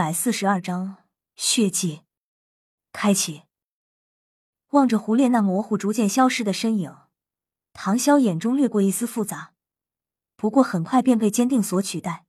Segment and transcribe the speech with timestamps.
[0.00, 0.96] 百四十二章
[1.36, 2.04] 血迹
[2.90, 3.42] 开启。
[4.68, 6.96] 望着胡烈那模糊、逐渐消失的身影，
[7.74, 9.52] 唐潇眼中掠过一丝复杂，
[10.36, 12.24] 不过很快便被坚定所取代。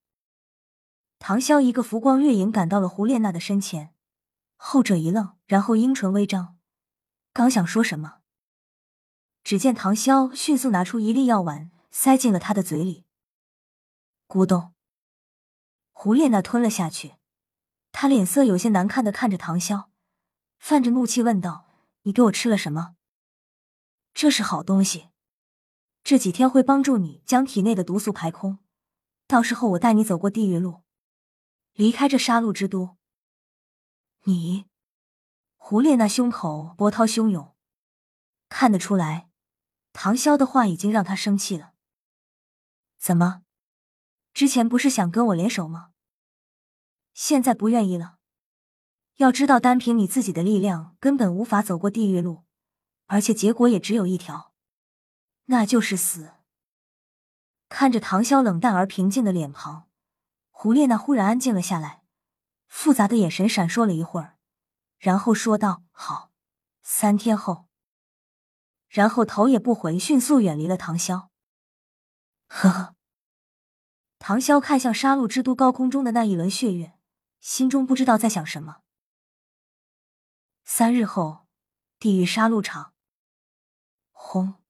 [1.17, 3.95] 唐潇一个浮光掠影赶到了胡烈娜的身前，
[4.57, 6.57] 后者一愣，然后樱唇微张，
[7.31, 8.17] 刚想说什么，
[9.45, 13.05] 只见唐潇迅速拿出一粒药丸，塞进了他的嘴里。
[14.27, 14.73] 咕咚，
[15.93, 17.13] 胡列娜吞了下去。
[17.91, 19.89] 他脸色有些难看的看着唐潇，
[20.57, 21.67] 泛着怒气问道
[22.03, 22.95] ：“你给我吃了什么？
[24.13, 25.09] 这是好东西，
[26.03, 28.59] 这几天会帮助你将体内的毒素排空，
[29.27, 30.83] 到时候我带你走过地狱路，
[31.73, 32.97] 离开这杀戮之都。”
[34.25, 34.65] 你，
[35.55, 37.55] 胡烈那胸口波涛汹涌，
[38.49, 39.29] 看得出来，
[39.93, 41.73] 唐潇的话已经让他生气了。
[42.97, 43.43] 怎么，
[44.33, 45.90] 之前不是想跟我联手吗？
[47.13, 48.17] 现在不愿意了。
[49.17, 52.43] 要知道，单凭你自己的力量，根本无法走过地狱路，
[53.05, 54.53] 而且结果也只有一条，
[55.45, 56.31] 那就是死。
[57.69, 59.87] 看着唐潇冷淡而平静的脸庞，
[60.49, 62.03] 胡列娜忽然安静了下来，
[62.67, 64.37] 复杂的眼神闪烁了一会儿，
[64.97, 66.31] 然后说道：“好，
[66.81, 67.67] 三天后。”
[68.89, 71.27] 然后头也不回，迅速远离了唐潇。
[72.47, 72.95] 呵呵。
[74.19, 76.93] 唐潇看向杀戮之都高空中的那一轮血月。
[77.41, 78.83] 心中不知道在想什么。
[80.63, 81.47] 三日后，
[81.99, 82.93] 地狱杀戮场。
[84.11, 84.61] 轰！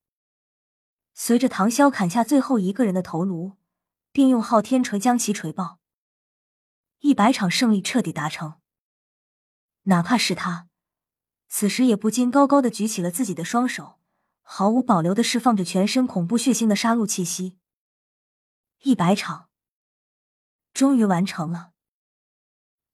[1.14, 3.58] 随着唐潇砍下最后一个人的头颅，
[4.12, 5.80] 并用昊天锤将其锤爆，
[7.00, 8.60] 一百场胜利彻底达成。
[9.84, 10.70] 哪怕是他，
[11.50, 14.00] 此时也不禁高高的举起了自己的双手，
[14.42, 17.60] 毫无保留的释放着全身恐怖血腥的杀戮气息。
[18.84, 19.50] 一百场，
[20.74, 21.71] 终于完成了。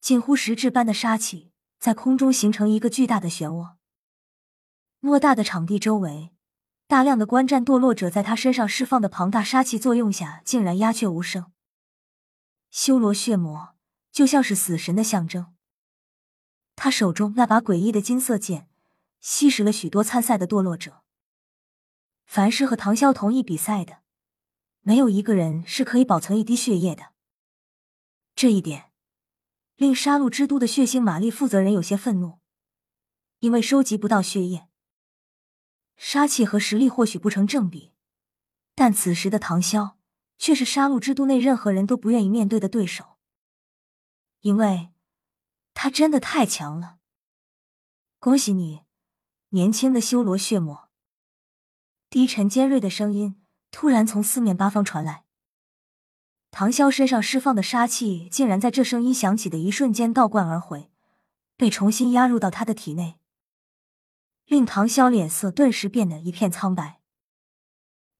[0.08, 3.76] 近乎实质般的杀气在空中形成一个巨大的漩涡。
[5.02, 6.30] 偌大的场地周围，
[6.86, 11.52] 大量的观战堕落者在他身上释放的庞大杀气作用下，竟然鸦雀无声。
[12.70, 13.76] 修罗血魔
[14.10, 15.54] 就像是死神的象征，
[16.74, 18.70] 他手中那把诡异的金色剑，
[19.20, 21.02] 吸食了许多参赛的堕落者。
[22.24, 23.98] 凡是和唐潇同一比赛的，
[24.80, 27.12] 没有一个人是可以保存一滴血液的。
[28.34, 28.87] 这一点。
[29.78, 32.40] 令杀戮之都的血腥玛丽负责人有些愤怒，
[33.38, 34.66] 因为收集不到血液，
[35.96, 37.92] 杀气和实力或许不成正比，
[38.74, 39.94] 但此时的唐潇
[40.36, 43.18] 却是杀戮之都内任何人都不愿意面对的对手，
[44.40, 44.90] 因为
[45.74, 46.98] 他真的太强了。
[48.18, 48.80] 恭喜你，
[49.50, 50.90] 年轻的修罗血魔！
[52.10, 53.40] 低沉尖锐的声音
[53.70, 55.27] 突然从四面八方传来。
[56.50, 60.90] 唐潇身上释放的杀气，竟然在这声音响起的一瞬间倒灌而回，
[61.56, 63.18] 被重新压入到他的体内，
[64.46, 67.00] 令唐潇脸色顿时变得一片苍白。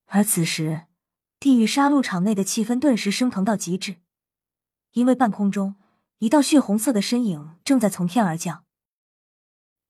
[0.06, 0.86] 而此时，
[1.40, 3.96] 地狱杀戮场内的气氛顿时升腾到极致，
[4.92, 5.76] 因为半空中
[6.18, 8.64] 一道血红色的身影正在从天而降。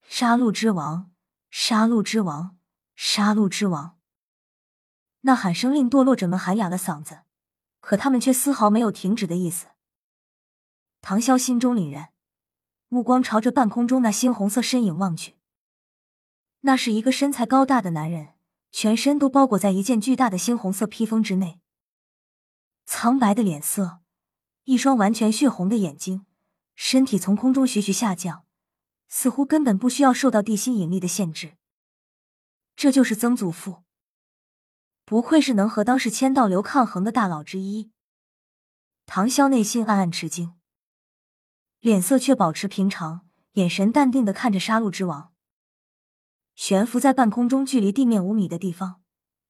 [0.03, 1.11] 杀戮之王，
[1.51, 2.57] 杀戮之王，
[2.95, 3.99] 杀戮之王！
[5.23, 7.21] 那喊声令堕落者们喊哑了嗓子。
[7.81, 9.69] 可他们却丝毫没有停止的意思。
[11.01, 12.13] 唐潇心中凛然，
[12.89, 15.37] 目光朝着半空中那猩红色身影望去。
[16.63, 18.35] 那是一个身材高大的男人，
[18.73, 21.61] 全身都包裹在一件巨大的猩红色披风之内。
[22.85, 24.01] 苍白的脸色，
[24.65, 26.27] 一双完全血红的眼睛，
[26.75, 28.45] 身体从空中徐徐下降，
[29.09, 31.57] 似乎根本不需要受到地心引力的限制。
[32.75, 33.85] 这就是曾祖父。
[35.09, 37.91] 不愧是能和当时千道流抗衡的大佬之一，
[39.07, 40.53] 唐潇内心暗暗吃惊，
[41.81, 45.33] 脸色却保持平常，眼神淡定的看着杀戮之王。
[46.55, 49.01] 悬浮在半空中，距离地面五米的地方，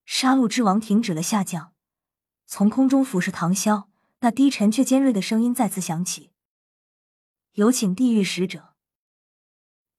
[0.05, 1.73] 杀戮之王停止了下降，
[2.47, 3.89] 从空中俯视唐潇，
[4.21, 6.31] 那低沉却尖锐的声音再次响起
[7.55, 8.75] ：“有请地狱使者。”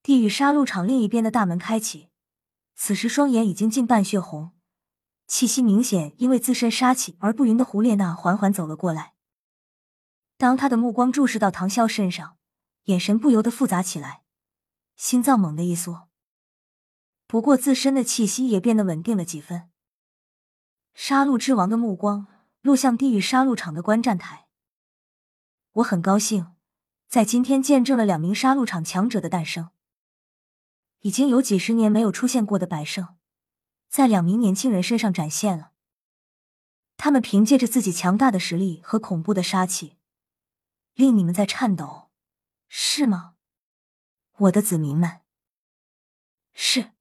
[0.02, 2.08] 地狱杀戮场另一边的大门开启，
[2.74, 4.52] 此时双眼已经近半血红。
[5.30, 9.14] 气息明显因为自身杀气而不匀的胡列娜缓缓走了过来。
[10.36, 12.36] 当他的目光注视到唐潇身上，
[12.86, 14.24] 眼神不由得复杂起来，
[14.96, 16.08] 心脏猛地一缩。
[17.28, 19.70] 不过自身的气息也变得稳定了几分。
[20.94, 22.26] 杀戮之王的目光
[22.60, 24.48] 落向地狱杀戮场的观战台。
[25.74, 26.48] 我很高兴，
[27.06, 29.70] 在今天见证了两名杀戮场强者的诞生。
[31.02, 33.19] 已经有几十年没有出现过的百胜。
[33.90, 35.72] 在两名年轻人身上展现了，
[36.96, 39.96] 他们凭借着自己强大的实力和恐怖的杀气，
[40.94, 42.08] 令你们在颤抖，
[42.68, 43.34] 是吗，
[44.36, 45.22] 我的子民们？
[46.52, 46.92] 是，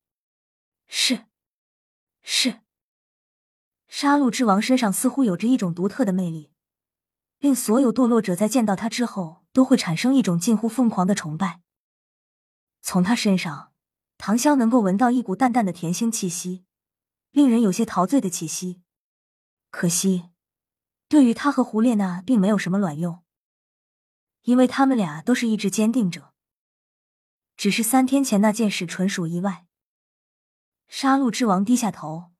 [0.87, 1.27] 是，
[2.23, 2.61] 是。
[3.87, 6.51] 杀戮之王身上似乎有着一种独特的魅力，
[7.37, 11.61] 令所有堕落者在见到他之后都会产生一种近乎疯狂的崇拜。
[12.81, 13.73] 从他身上，
[14.17, 16.65] 唐潇能够闻到一股淡淡的甜腥气息，
[17.31, 18.81] 令人有些陶醉的气息。
[19.69, 20.29] 可惜，
[21.07, 23.23] 对于他和胡列娜并没有什么卵用，
[24.43, 26.33] 因为他们俩都是意志坚定者。
[27.55, 29.65] 只是三天前那件事纯属意外。
[30.87, 32.31] 杀戮之王低下头。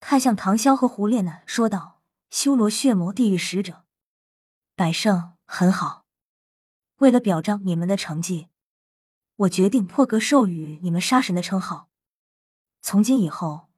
[0.00, 3.86] 看向唐潇和胡列娜，说道：“修罗血魔地狱使者，
[4.76, 6.04] 百胜很好。
[6.96, 8.48] 为了表彰你们的成绩，
[9.36, 11.88] 我决定破格授予你们杀神的称号。
[12.82, 13.70] 从今以后，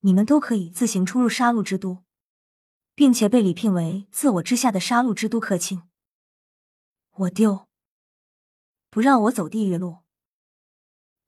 [0.00, 2.04] 你们都可以自行出入杀戮之都，
[2.94, 5.82] 并且被礼聘为自我之下的杀戮之都客卿。
[7.10, 7.68] 我丢，
[8.90, 9.98] 不让我走地狱路？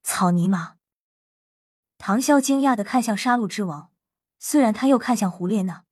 [0.03, 0.77] 草泥马！”
[1.99, 3.91] 唐潇惊讶的看向杀戮之王。
[4.43, 5.85] 虽然他又看向胡列娜，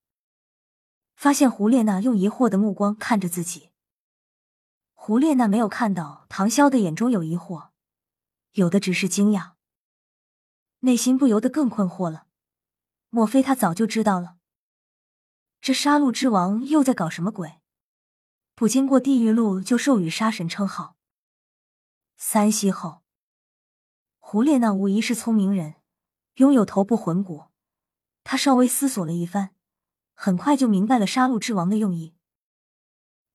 [1.15, 3.69] 发现胡列娜用疑惑的目光看着自己。
[4.95, 7.69] 胡列娜没有看到唐潇的眼中有疑惑，
[8.53, 9.53] 有的只是惊讶，
[10.79, 12.28] 内心不由得更困惑了。
[13.10, 14.37] 莫非他早就知道了？
[15.60, 17.60] 这杀戮之王又在搞什么鬼？
[18.55, 20.96] 不经过地狱路就授予杀神称号？
[22.16, 23.02] 三息后，
[24.19, 25.76] 胡列娜无疑是聪明人，
[26.34, 27.44] 拥有头部魂骨。
[28.25, 29.55] 他稍微思索了一番，
[30.12, 32.14] 很快就明白了杀戮之王的用意。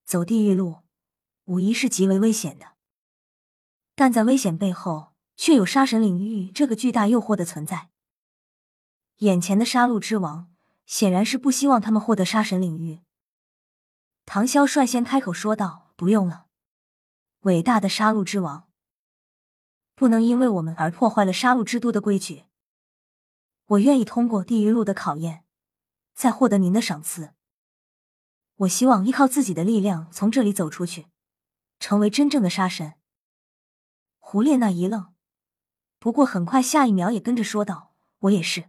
[0.06, 0.84] 走地狱路，
[1.46, 2.74] 无疑是极为危险的，
[3.96, 7.90] 但在危险背后，却有杀神领域这个巨大诱惑的存在。
[9.18, 10.52] 眼前的杀戮之王
[10.86, 13.02] 显然是不希望他们获得杀神领域。
[14.26, 16.48] 唐潇率先开口说道：“不用了，
[17.42, 18.70] 伟大的杀戮之王，
[19.96, 22.46] 不能因为我们而破坏了杀戮之都的规矩。”
[23.68, 25.46] 我愿意通过地狱路的考验，
[26.14, 27.34] 再获得您的赏赐。
[28.58, 31.08] 我希望依靠自己的力量从这里走出去，
[31.80, 32.96] 成为真正的杀神。
[34.20, 35.14] 胡列娜一愣，
[35.98, 38.66] 不过很快下一秒也跟着说道：“我也是。”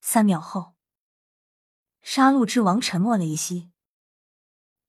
[0.00, 0.74] 三秒后，
[2.00, 3.70] 杀戮之王沉默了一息，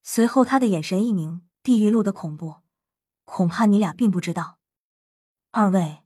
[0.01, 2.61] 随后他的眼神一凝：“地狱路的恐怖，
[3.25, 4.59] 恐怕你俩并不知道。
[5.51, 6.03] 二位，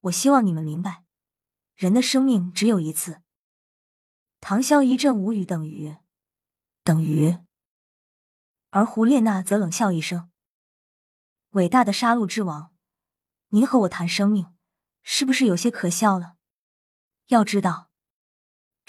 [0.00, 1.04] 我希望你们明白。”
[1.76, 3.22] 人的生命只有一次。
[4.40, 5.96] 唐潇一阵无语，等于
[6.82, 7.38] 等于。
[8.70, 10.30] 而胡列娜则冷笑一声
[11.50, 12.74] ：“伟大的杀戮之王，
[13.48, 14.52] 您和我谈生命，
[15.02, 16.36] 是不是有些可笑了？
[17.28, 17.87] 要知道，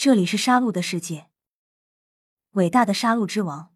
[0.01, 1.30] 这里是杀戮的世界。
[2.51, 3.75] 伟大的杀戮之王，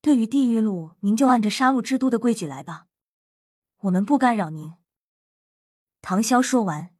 [0.00, 2.88] 对于地狱路，您就按着杀戮之都的规矩来吧，
[3.82, 4.74] 我们不干扰您。”
[6.02, 6.92] 唐潇说完。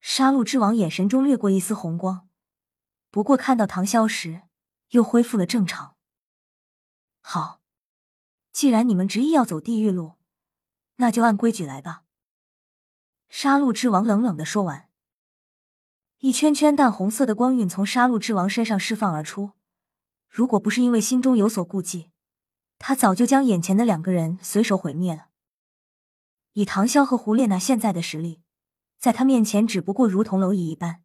[0.00, 2.28] 杀戮之王眼神中掠过一丝红光，
[3.10, 4.42] 不过看到唐潇时，
[4.90, 5.96] 又恢复了正常。
[7.20, 7.60] 好，
[8.52, 10.14] 既然你们执意要走地狱路，
[10.98, 12.04] 那就按规矩来吧。
[13.28, 14.88] 杀戮之王冷冷的说完，
[16.20, 19.52] 一圈圈淡红色的光晕从杀戮之王身上释放而出。
[20.28, 22.10] 如果不是因为心中有所顾忌，
[22.78, 25.28] 他早就将眼前的两个人随手毁灭了。
[26.52, 28.42] 以唐潇和胡列娜现在的实力。
[28.98, 31.02] 在他面前，只不过如同蝼蚁一般，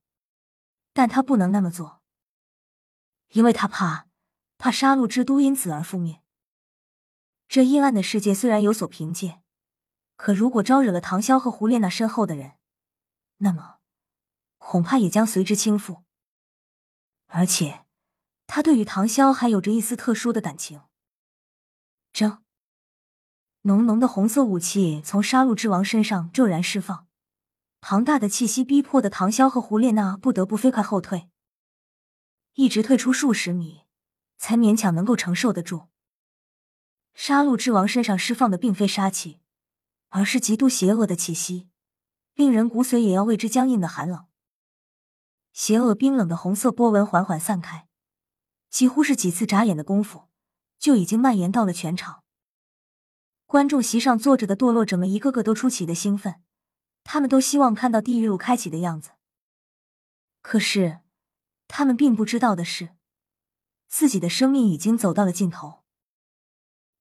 [0.91, 2.01] 但他不能那么做，
[3.29, 4.07] 因为他怕，
[4.57, 6.19] 怕杀戮之都因此而覆灭。
[7.47, 9.39] 这阴暗的世界虽然有所凭借，
[10.17, 12.55] 可如果招惹了唐潇和胡列娜身后的人，
[13.37, 13.74] 那么
[14.67, 16.01] 恐怕也将随之倾覆。
[17.27, 17.85] 而且，
[18.47, 20.81] 他对于唐潇还有着一丝特殊的感情。
[22.11, 22.43] 争，
[23.61, 27.07] 浓浓的红色武器从杀戮之王身上骤然释放。
[27.79, 31.29] 庞大的气息逼迫的唐潇和胡列娜不得不飞快后退，
[32.55, 33.83] 一直退出数十米，
[34.39, 35.89] 才勉强能够承受得住。
[37.13, 39.39] 杀戮之王身上释放的并非杀气，
[40.09, 41.69] 而是极度邪恶的气息，
[42.33, 44.25] 令人骨髓也要为之僵硬的寒冷。
[45.55, 47.87] 邪恶冰冷的红色波纹缓缓散开，
[48.69, 50.27] 几乎是几次眨眼的功夫，
[50.77, 52.25] 就已经蔓延到了全场。
[53.45, 56.43] 观众席上坐着的堕落者们，一个个都出奇的兴奋。
[57.05, 59.11] 他们都希望看到地狱路开启的样子，
[60.41, 60.99] 可是
[61.69, 62.89] 他们并不知道的是，
[63.87, 65.85] 自己的生命已经走到了尽头。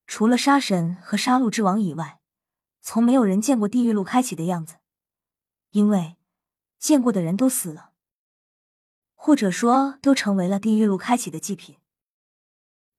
[0.07, 2.21] 除了杀神和杀戮之王以外，
[2.81, 4.77] 从没有人见过地狱路开启的样子，
[5.71, 6.17] 因为
[6.79, 7.94] 见过的人都死了，
[9.25, 11.78] 或者说都成为了地狱路开启的祭品。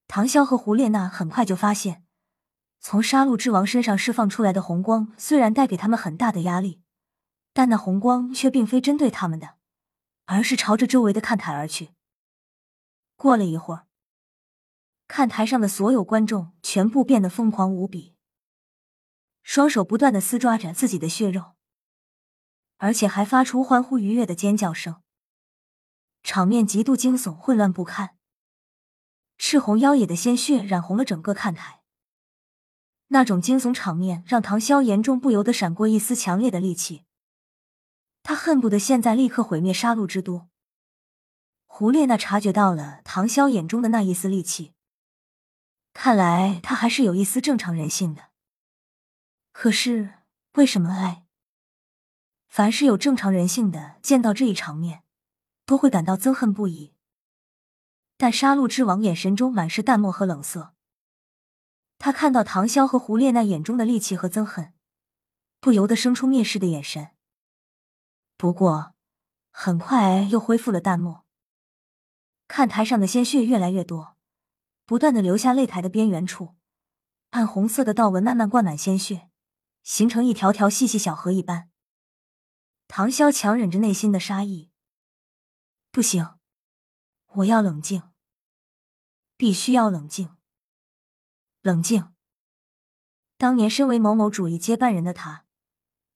[0.07, 2.03] 唐潇和胡列娜很快就发现，
[2.79, 6.81] 从杀戮之王身上释放出来的红光虽然带给他们很大的压力，
[7.53, 9.57] 但那红光却并非针对他们的，
[10.25, 11.91] 而是朝着周围的看台而去。
[13.15, 13.85] 过了一会儿，
[15.07, 18.15] 看台上的所有观众全部变得疯狂无比，
[19.43, 21.53] 双手不断的撕抓着自己的血肉，
[22.77, 25.03] 而且还发出欢呼愉悦的尖叫声，
[26.25, 28.17] 场面极度惊悚、混乱不堪。
[29.37, 31.83] 赤红妖冶的鲜血染红了整个看台。
[33.09, 37.05] 那种惊悚场面让唐潇眼中不由得闪过一丝强烈的戾气，
[38.23, 40.49] 他恨不得现在立刻毁灭杀戮之都。
[41.67, 44.73] 胡列娜察觉到了唐潇眼中的那一丝戾气，
[45.93, 48.31] 看来他还是有一丝正常人性的。
[49.51, 50.89] 可是为什么？
[50.89, 51.27] 哎，
[52.47, 55.03] 凡是有正常人性的，见到这一场面，
[55.65, 56.93] 都会感到憎恨不已。
[58.17, 60.73] 但杀戮之王眼神中满是淡漠和冷色。
[61.97, 64.73] 他看到唐潇和胡列娜眼中的戾气和憎恨，
[65.59, 67.11] 不由得生出蔑视的眼神。
[68.37, 68.93] 不过，
[69.51, 71.25] 很快又恢复了淡漠。
[72.47, 74.17] 看台上的鲜血越来越多，
[74.85, 76.55] 不断的流下擂台的边缘处，
[77.31, 79.29] 暗红色的道纹慢慢灌满鲜血，
[79.83, 81.69] 形成一条条细细小河一般。
[82.87, 84.69] 唐潇强忍着内心的杀意，
[85.95, 86.37] 不行，
[87.25, 88.11] 我要冷静，
[89.37, 90.35] 必须要冷静。
[91.61, 92.13] 冷静。
[93.37, 95.45] 当年身为某某主义接班人的他，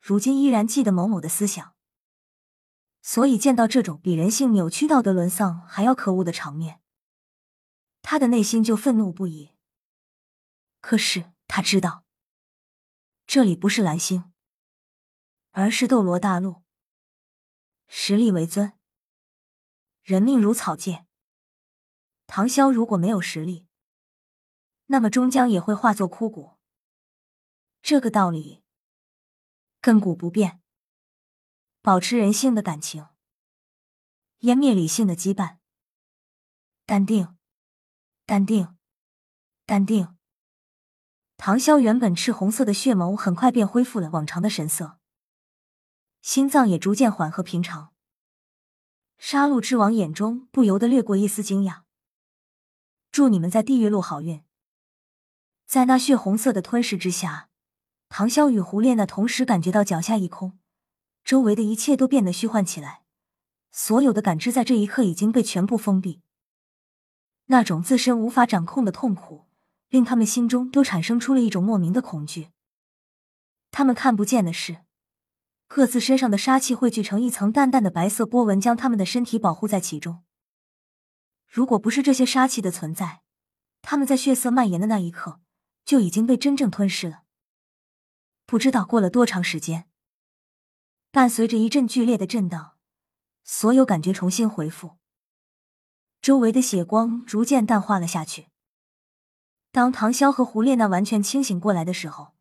[0.02, 1.78] 如今依然记得某某的思想，
[3.02, 6.82] 所以见到这种比人性扭曲、道德沦丧还要可恶的场面，
[8.02, 9.56] 他的内心就愤怒不已。
[10.82, 12.04] 可是他知道，
[13.26, 14.34] 这里不是蓝星，
[15.52, 16.64] 而是斗罗大陆。
[17.88, 18.74] 实力为尊，
[20.10, 21.06] 人命如草芥。
[22.26, 23.68] 唐潇如果没有实力，
[24.88, 26.58] 那么终将也会化作枯骨，
[27.84, 28.64] 这个道理
[29.84, 30.64] 亘古不变。
[31.84, 33.06] 保持人性的感情，
[34.40, 35.60] 湮灭理性的羁绊。
[36.88, 37.38] 淡定，
[38.26, 38.76] 淡定，
[39.68, 40.18] 淡定。
[41.38, 44.98] 唐潇原本赤红色的血眸很快便恢复了往常的神色，
[46.24, 47.94] 心脏也逐渐缓和平常。
[49.20, 51.82] 杀戮之王眼中不由得掠过一丝惊讶。
[53.12, 54.44] 祝你们在地狱路好运。
[55.66, 57.50] 在那血红色的吞噬之下，
[58.08, 60.58] 唐潇与胡列娜同时感觉到脚下一空，
[61.24, 63.04] 周围的一切都变得虚幻起来，
[63.72, 66.22] 所有的感知在这一刻已经被全部封闭。
[67.48, 69.48] 那种自身无法掌控的痛苦，
[69.90, 72.52] 令他们心中都产生出了一种莫名的恐惧。
[73.70, 74.86] 他们看不见的是，
[75.70, 80.24] 各自身上的杀气汇聚成一层淡淡的白色波纹，将他们的身体保护在其中。
[81.48, 83.22] 如果不是这些杀气的存在，
[83.82, 85.40] 他们在血色蔓延的那一刻。
[85.86, 87.24] 就已经被真正吞噬了。
[88.46, 89.90] 不知道过了多长时间，
[91.10, 92.78] 伴随着一阵剧烈的震荡，
[93.44, 94.98] 所有感觉重新恢复，
[96.22, 98.50] 周围的血光逐渐淡化了下去。
[99.72, 102.36] 当唐潇和胡列娜完全清醒过来的时候，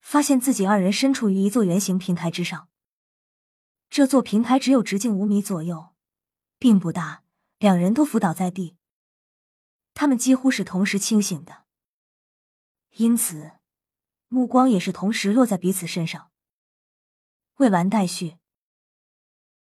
[0.00, 2.68] 发现自己二人身处于一座圆形平台之上。
[3.94, 5.92] 这座平台只有直径五米左右，
[6.58, 7.24] 并不大，
[7.58, 8.78] 两人都伏倒在地。
[9.92, 11.64] 他们几乎是同时清醒的。
[12.92, 13.52] 因此，
[14.28, 16.30] 目光也是同时落在彼此身上。
[17.56, 18.38] 未完待续。